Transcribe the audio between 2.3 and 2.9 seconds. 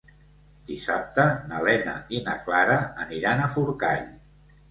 Clara